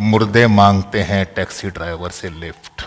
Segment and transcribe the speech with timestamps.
[0.00, 2.82] मुर्दे मांगते हैं टैक्सी ड्राइवर से लिफ्ट।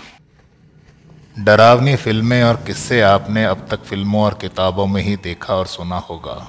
[1.39, 5.97] डरावनी फ़िल्में और किस्से आपने अब तक फ़िल्मों और किताबों में ही देखा और सुना
[5.97, 6.47] होगा।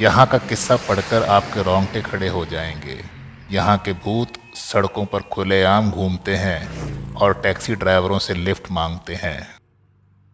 [0.00, 3.04] यहाँ का किस्सा पढ़कर आपके रोंगटे खड़े हो जाएँगे।
[3.50, 9.48] यहाँ के भूत सड़कों पर खुलेआम घूमते हैं और टैक्सी ड्राइवरों से लिफ्ट मांगते हैं।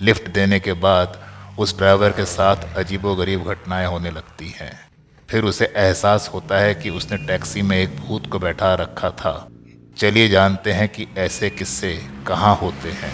[0.01, 1.21] लिफ्ट देने के बाद
[1.59, 4.90] उस ड्राइवर के साथ अजीबोगरीब घटनाएँ होने लगती हैं।
[5.31, 9.49] फिर उसे एहसास होता है कि उसने टैक्सी में एक भूत को बैठा रखा था।
[9.97, 11.93] चलिए जानते हैं कि ऐसे किस्से
[12.27, 13.13] कहाँ होते हैं।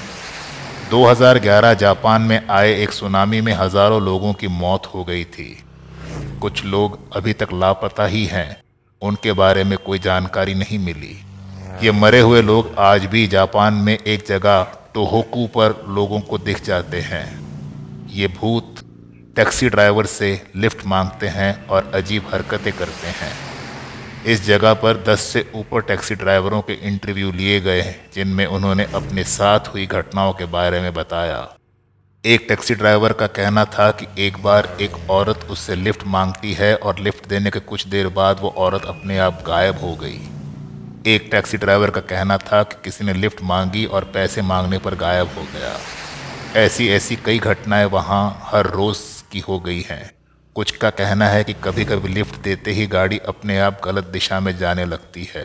[0.90, 5.64] 2011 जापान में आए एक सुनामी में हज़ारों लोगों की मौत हो गई थी।
[6.40, 8.62] कुछ लोग अभी तक लापता ही हैं।
[9.02, 11.16] उनके बारे में कोई जानकारी नहीं मिली।
[11.82, 14.62] ये मरे हुए लोग आज भी जापान में एक जगह
[14.94, 17.26] टोहोकू पर लोगों को दिख जाते हैं।
[18.10, 18.85] ये भूत
[19.36, 23.32] टैक्सी ड्राइवर से लिफ्ट मांगते हैं और अजीब हरकतें करते हैं।
[24.26, 27.82] इस जगह पर 10 से ऊपर टैक्सी ड्राइवरों के इंटरव्यू लिए गए
[28.14, 31.56] जिनमें उन्होंने अपने साथ हुई घटनाओं के बारे में बताया।
[32.24, 36.76] एक टैक्सी ड्राइवर का कहना था कि एक बार एक औरत उससे लिफ्ट मांगती है
[36.76, 40.20] और लिफ्ट देने के कुछ देर बाद वो औरत अपने आप गायब हो गई।
[41.06, 44.94] एक टैक्सी ड्राइवर का कहना था कि किसी ने लिफ्ट मांगी और पैसे मांगने पर
[44.94, 45.76] गायब हो गया।
[46.60, 50.10] ऐसी ऐसी कई घटनाएँ वहाँ हर रोज़ की हो गई हैं।
[50.56, 54.40] कुछ का कहना है कि कभी कभी लिफ्ट देते ही गाड़ी अपने आप गलत दिशा
[54.40, 55.44] में जाने लगती है।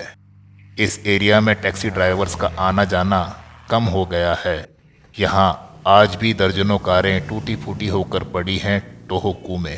[0.79, 3.21] इस एरिया में टैक्सी ड्राइवर्स का आना जाना
[3.69, 4.57] कम हो गया है।
[5.19, 9.77] यहाँ आज भी दर्जनों कारें टूटी फूटी होकर पड़ी हैं टोहोकू में।